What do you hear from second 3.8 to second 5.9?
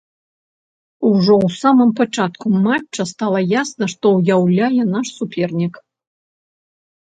што ўяўляе наш супернік.